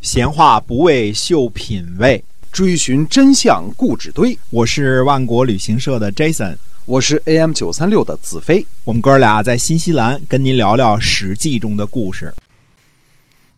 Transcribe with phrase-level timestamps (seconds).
[0.00, 4.36] 闲话不为秀品味，追寻真相固执堆。
[4.48, 8.66] 我是万国旅行社的 Jason，我是 AM 九三六的子飞。
[8.84, 12.32] 我们哥俩在新西兰跟您聊聊《史记》中的故事。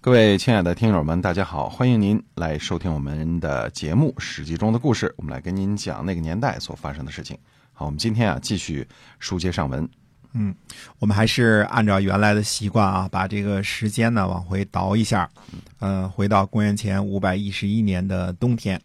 [0.00, 5.12] 各位亲爱的听友们，大家好，欢迎您来收听我们的节目《史记》中的故事。
[5.18, 7.36] 我们来跟您讲那个年代所发生的事情。
[7.74, 8.88] 好，我们今天啊继续
[9.18, 9.86] 书接上文。
[10.32, 10.54] 嗯，
[10.98, 15.28] 我们还是按照原来的习惯啊，把这个时间呢往回倒一下，
[15.80, 18.80] 嗯、回到公元前五百一十一年的冬天，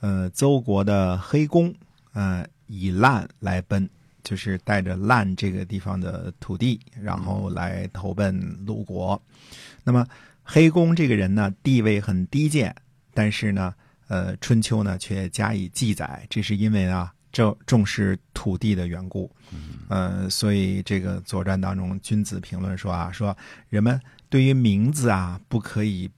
[0.00, 1.74] 呃，邹国的黑公，
[2.12, 3.88] 呃，以烂来奔，
[4.22, 9.20] 就是带着烂这个地方的土地，然后来投奔鲁国。
[9.82, 10.06] 那么
[10.42, 12.74] 黑公这个人呢，地位很低贱，
[13.14, 13.74] 但是呢，
[14.08, 19.30] 呃，春秋呢却加以记载，这是因为啊，重重视土地的缘故。
[19.88, 23.36] 呃，所以这个《左传》当中，君子评论说啊，说
[23.68, 26.10] 人们对于名字啊，不可以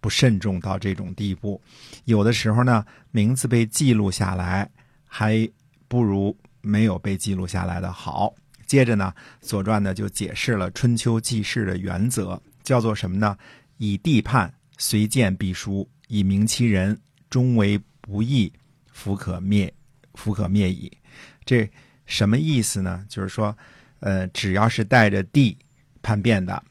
[0.00, 1.60] 不慎重到这种地步。
[2.04, 4.70] 有的时候呢，名字被记录下来，
[5.06, 5.48] 还
[5.88, 8.34] 不如没有被记录下来的好。
[8.66, 9.12] 接着呢，
[9.46, 13.36] 《左传》呢就解释了春秋记事的原则，叫做什么呢？
[13.76, 18.50] 以地判，随见必书；以明其人，终为不义，
[18.90, 19.72] 弗可灭，
[20.14, 20.90] 弗可灭矣。
[21.44, 21.68] 这
[22.06, 23.04] 什么意思呢？
[23.08, 23.56] 就是说，
[24.00, 25.56] 呃，只要是带着地
[26.02, 26.62] 叛变的，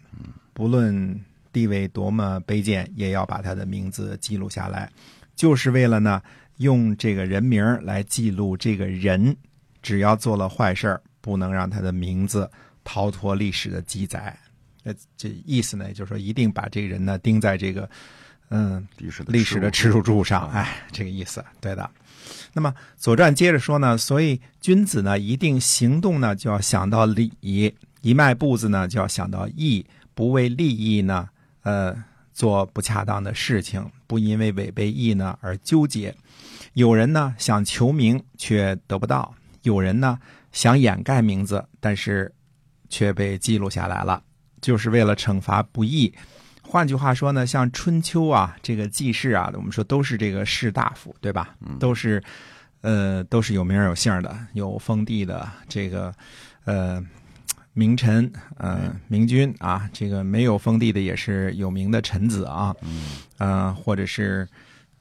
[0.53, 1.19] 不论
[1.51, 4.91] 地位多么卑贱，也要把他的名字记录下来，
[5.35, 6.21] 就是为了呢，
[6.57, 9.35] 用这个人名来记录这个人，
[9.81, 12.49] 只要做了坏事儿，不能让他的名字
[12.83, 14.37] 逃脱历史的记载。
[14.83, 17.89] 呃，这意思呢，就是说，一定把这个人呢钉在这个，
[18.51, 21.89] 嗯，历史的历史的耻辱柱上，哎，这个意思，对的。
[22.53, 27.31] 那么《左传》接着说呢，所以君子呢一定行动呢就要想到礼，
[28.01, 31.29] 一迈步子呢就要想到义，不为利益呢，
[31.63, 31.95] 呃，
[32.33, 36.13] 做不恰当的事情，不因为违背义呢而纠结。
[36.73, 40.19] 有人呢想求名却得不到，有人呢
[40.51, 42.33] 想掩盖名字，但是
[42.89, 44.21] 却被记录下来了，
[44.59, 46.13] 就是为了惩罚不义。
[46.71, 51.53] 换句话说呢，像春秋啊，这个季氏啊，我们说都是这个士大夫，对吧？
[51.81, 52.23] 都是，
[52.79, 56.13] 呃，都是有名有姓的，有封地的，这个，
[56.63, 57.03] 呃，
[57.73, 62.73] 名臣，呃，明君啊，这个没有封地的也是有名的臣子啊，
[63.37, 64.47] 呃，或者是，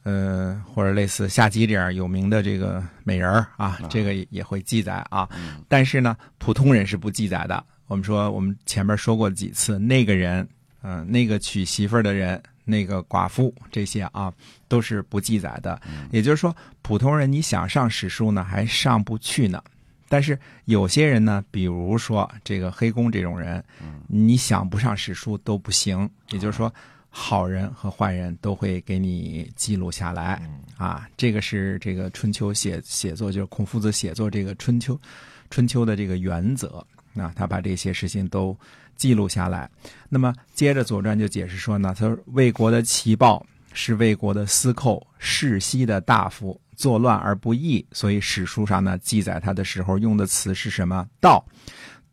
[0.02, 5.28] 呃，或者类似夏姬这样有名的这个美人儿啊，这个也也会记载啊。
[5.68, 7.64] 但是呢，普通人是不记载的。
[7.86, 10.44] 我们说，我们前面说过几次，那个人。
[10.82, 14.32] 嗯、那个娶媳妇儿的人，那个寡妇，这些啊
[14.68, 15.80] 都是不记载的。
[16.10, 19.62] 也就是说，普通人你想上史书呢，还上不去呢。
[20.08, 23.62] 但是有些人呢，比如说这个黑工这种人，
[24.08, 26.08] 你想不上史书都不行。
[26.30, 26.72] 也就是说，
[27.08, 30.42] 好人和坏人都会给你记录下来
[30.76, 31.08] 啊。
[31.16, 35.00] 这个是这个春秋写写作，就是孔夫子写作这个春秋
[35.48, 36.84] 春秋的这个原则。
[37.12, 38.56] 那他把这些事情都
[39.00, 39.70] 记录下来。
[40.10, 51.08] 那么接着《左传》就解释说呢，他说魏国的齐豹是魏国的司寇，世袭的大夫，作乱而不义，所以史书上呢记载他的时候用的词是什么？
[51.18, 51.42] 道。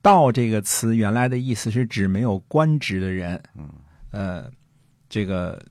[0.01, 3.67] 道这个词原来的意思是指没有官职的人，嗯
[4.11, 4.49] 呃，
[5.09, 5.61] 这个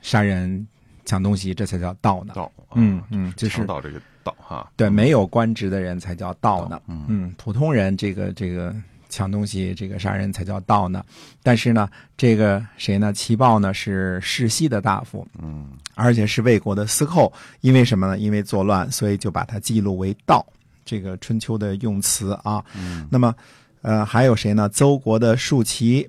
[0.00, 0.64] 杀人
[1.04, 2.34] 抢东西，这才叫盗呢。
[2.36, 6.80] 盗，嗯嗯就是强盗这个盗哈，对，没有官职的人才叫盗呢。
[6.86, 8.72] 嗯嗯，普通人这个这个
[9.08, 11.04] 抢东西、这个杀人才叫盗呢。
[11.42, 13.12] 但是呢，这个谁呢？
[13.12, 17.32] 齐豹呢是世袭的大夫，嗯而且是魏国的司寇。
[17.60, 18.18] 因为什么呢？
[18.18, 20.44] 因为作乱，所以就把它记录为盗。
[20.84, 22.64] 这个春秋的用词啊。
[22.76, 23.34] 嗯那么，
[23.82, 24.68] 呃，还有谁呢？
[24.68, 26.08] 邹国的竖齐，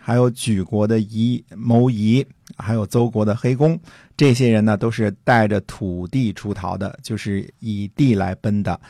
[0.00, 2.26] 还有莒国的夷谋夷，
[2.56, 3.78] 还有邹国的黑公，
[4.16, 8.80] 这些人呢，都是带着土地出逃的，就是以地来奔的，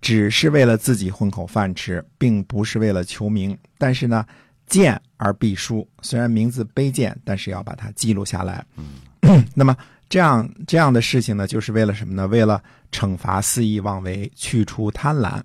[0.00, 3.56] 只是为了自己混口饭吃，并不是为了求名。
[3.78, 4.24] 但是呢，
[4.66, 8.64] 贱而必书，虽然名字卑贱，但是要把它记录下来。
[9.54, 9.76] 那么
[10.08, 12.26] 这样这样的事情呢，就是为了什么呢？
[12.26, 15.40] 为了惩罚肆意妄为，去除贪婪。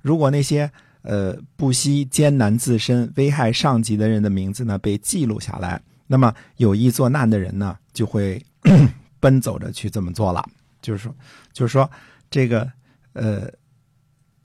[0.00, 0.70] 如果那些
[1.02, 8.40] 呃不惜艰难自身、危害上级的人的名字呢被记录下来，那么有意作难的人呢就会
[9.18, 10.48] 奔走着去这么做了。
[10.80, 11.14] 就是说，
[11.52, 11.90] 就是说
[12.30, 12.70] 这个
[13.12, 13.50] 呃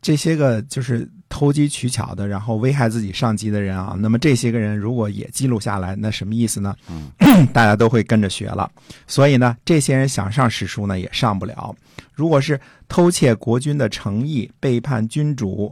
[0.01, 6.75] 这些个就是投机取巧的，然后危害自己上级的人啊，那么这些个人如果也记录下来，那什么意思呢？
[7.53, 8.69] 大家都会跟着学了。
[9.05, 11.75] 所以呢，这些人想上史书呢也上不了。
[12.13, 15.71] 如果是偷窃国君的诚意、背叛君主，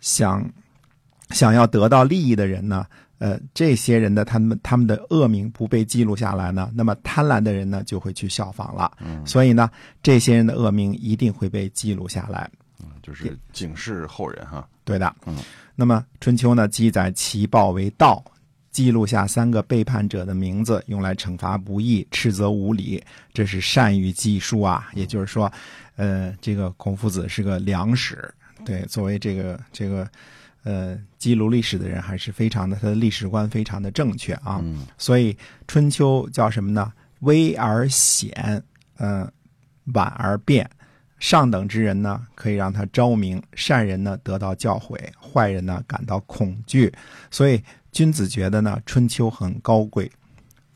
[0.00, 0.44] 想
[1.30, 2.86] 想要得到利益的人呢，
[3.18, 8.90] 呃，这些人的他们他们的恶名不被记录下来呢，那么贪婪的人呢就会去效仿了。
[9.26, 9.70] 所以呢，
[10.02, 12.50] 这些人的恶名一定会被记录下来。
[13.06, 14.66] 就是警示后人哈。
[14.84, 15.38] 对的，嗯。
[15.76, 18.24] 那么春秋呢，记载其报为道，
[18.72, 23.00] 记录下三个背叛者的名字，用来惩罚不义、斥责无礼，
[23.32, 24.88] 这是善于记述啊。
[24.94, 25.52] 也就是说，
[25.94, 28.28] 呃，这个孔夫子是个良史，
[28.64, 30.08] 对，作为这个这个
[30.64, 34.60] 呃记录历史的人，还是非常的，他的历史观非常的正确啊。
[34.62, 35.36] 嗯所以
[35.68, 36.92] 春秋叫什么呢？
[37.20, 38.62] 危而显，
[38.96, 39.30] 呃，
[39.94, 40.68] 婉而辩。
[41.18, 46.92] 上等之人呢，可以让他昭明；善人呢，得到教诲；坏人呢，感到恐惧。
[47.30, 50.10] 所以君子觉得呢，春秋很高贵。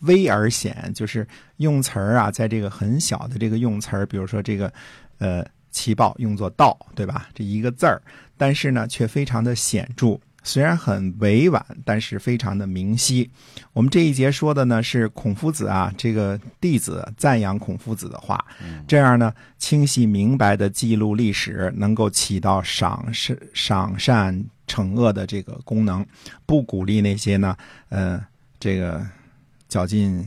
[0.01, 1.29] 威而显，就是
[1.59, 4.73] 用词儿啊，在这个很小的这个用词儿，比如说这个，
[5.19, 7.29] 呃，奇报用作道，对吧？
[7.35, 8.01] 这一个字儿，
[8.39, 10.19] 但是呢，却非常的显著。
[10.43, 13.31] 虽然很委婉，但是非常的明晰。
[13.73, 18.45] 我们这一节说的呢是孔夫子啊，这个弟子赞扬孔夫子的话，
[18.89, 26.05] 这样呢清晰明白的记录历史，能够起到赏善赏善惩恶的这个功能，
[26.47, 27.57] 不鼓励那些呢，
[27.89, 28.25] 呃，
[28.59, 29.07] 这个
[29.69, 30.25] 绞尽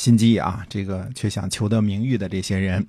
[0.00, 2.82] 心机啊，这个却想求得名誉的这些人，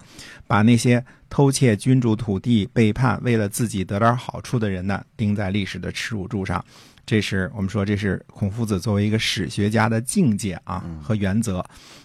[0.48, 6.64] 把那些偷窃君主土地、背叛为了自己得点好处的人呢，钉在历史的耻辱柱上。
[7.06, 11.62] 这是我们说，这是孔夫子作为一个史学家的境界啊和原则。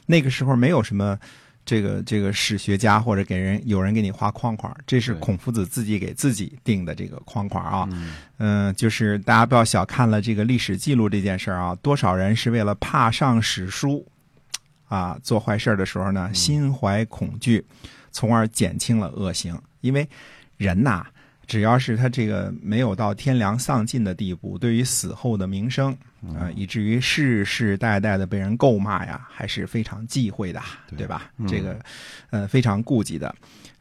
[0.07, 1.17] 那个时候没有什么
[1.65, 7.89] 这个这个史学家或者给人有人给你画框框，这是孔夫子自己给自己定的这个框框啊。
[7.93, 14.05] 嗯嗯，就是大家不要小看了这个历史记录这件事儿啊，多少人是为了怕上史书，
[14.89, 17.65] 啊，做坏事的时候呢，心怀恐惧，
[18.11, 19.61] 从而减轻了恶行。
[19.81, 20.09] 因为
[20.57, 21.07] 人呐，
[21.47, 25.97] 只要是他这个没有到天良丧尽的地步，对于死后的名声
[26.35, 31.31] 啊、以至于世世代代的被人诟骂呀，还是非常忌讳的，对对吧？
[31.39, 31.79] 嗯这个
[32.31, 33.33] 呃非常顾忌的。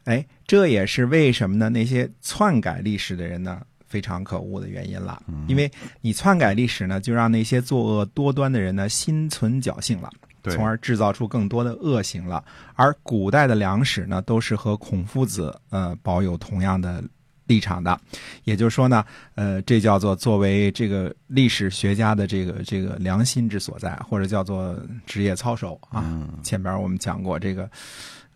[0.04, 1.68] 哎，这也是为什么呢？
[1.68, 5.20] 那些篡改历史的人呢，非常可恶的原因了。
[5.48, 5.68] 因为
[6.00, 12.44] 你篡改历史呢，就让那些作恶多端的人呢心存侥幸了，对从而制造出更多的恶行了。
[12.74, 17.02] 而古代的良史呢，都是和孔夫子呃保有同样的
[17.46, 17.98] 立场的，
[18.42, 19.04] 也就是说呢，
[19.36, 24.76] 呃，这叫做作为这个历史学家的这个这个良心之所在，或者叫做
[25.06, 26.02] 职业操守啊。
[26.06, 27.70] 嗯前边我们讲过这个，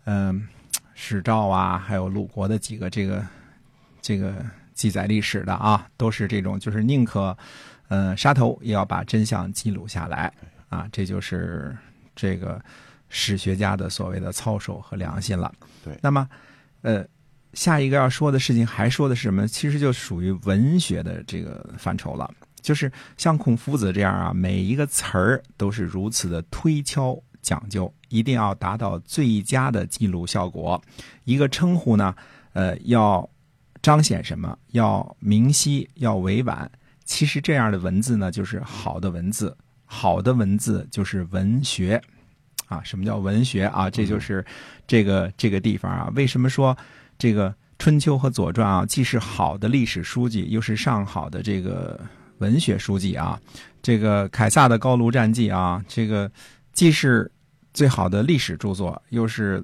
[0.05, 0.47] 嗯、
[0.93, 3.25] 史照啊，还有鲁国的几个这个
[4.01, 4.33] 这个
[4.73, 7.37] 记载历史的啊，都是这种，就是宁可
[7.89, 10.33] 呃杀头也要把真相记录下来
[10.69, 11.75] 啊，这就是
[12.21, 12.61] 这个
[13.09, 15.51] 史学家的所谓的操守和良心了。
[15.83, 16.29] 对那么
[16.81, 17.03] 呃。
[17.53, 19.45] 下一个要说的事情还说的是什么？
[19.45, 22.33] 其实就属于文学的这个范畴了。
[22.61, 30.81] 就是像孔夫子这样啊，每一个词儿都是如此的推敲讲究，一定要达到最佳的记录效果。
[31.25, 32.15] 一个称呼呢，
[32.53, 33.29] 呃，要
[33.81, 34.57] 彰显什么？
[34.67, 36.71] 要明晰，要委婉。
[37.03, 39.57] 其实这样的文字呢，就是好的文字。
[39.83, 42.01] 好的文字就是文学，
[42.71, 43.89] 啊，什么叫文学啊？
[43.89, 44.43] 这就是
[44.87, 46.09] 这个这个地方啊。
[46.15, 46.75] 为什么说
[47.17, 51.99] 这个《春秋》和《左传》啊，既是好的历史书籍，又是上好的这个
[52.37, 53.37] 文学书籍啊？
[53.81, 56.31] 这个凯撒的《高卢战记》啊，这个
[56.71, 57.29] 既是
[57.73, 59.61] 最好的历史著作，又是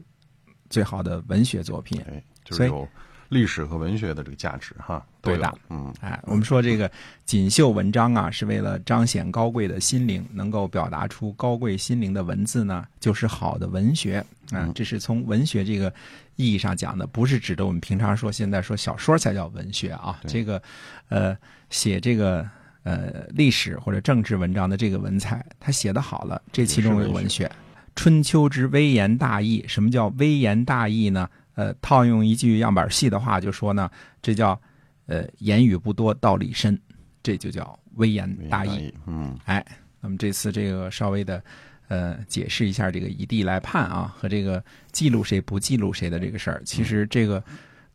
[0.70, 2.01] 最好的文学作品。
[2.10, 2.89] 哎，就所以是有
[3.29, 5.93] 历史和文学的这个价值哈，对的，嗯。
[6.01, 6.89] 哎，我们说这个
[7.25, 14.19] 锦绣文章啊，是为了彰显高贵的心灵，能够表达出高贵心灵的文字呢，就是好的文学。
[14.51, 15.93] 啊、嗯这是从文学这个
[16.38, 20.19] 意义上讲的，不是指的我们平常说现在说小说才叫文学啊。
[20.25, 20.62] 这个，
[21.10, 21.38] 呃，
[21.69, 22.48] 写这个
[22.84, 27.51] 呃历史或者政治文章的这个文采，他写的好了，这其中有文学。
[27.93, 31.27] 春秋之微言大义，什么叫微言大义呢？
[31.58, 33.90] 呃，套用一句样板戏的话，就说呢，
[34.22, 34.60] 这叫
[35.08, 36.80] 呃言语不多，道理深，
[37.24, 38.94] 这就叫微言大义。
[39.08, 39.66] 嗯哎，
[40.00, 41.44] 那么这次这个稍微的
[41.88, 47.44] 呃解释一下这个以地来判啊，和这个记录谁不记录谁的这个事儿，其实这个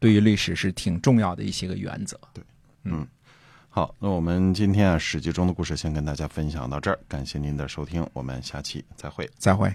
[0.01, 2.19] 对于历史是挺重要的一些个原则。
[2.35, 2.43] 对，
[2.83, 3.07] 嗯
[3.69, 9.31] 好，那我们今天啊《史记》中的故事先跟大家分享到这儿，感谢您的收听，我们下期再会。
[9.39, 9.73] 再会。